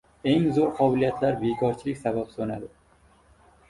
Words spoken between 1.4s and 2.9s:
bekorchilik sabab so‘nadi.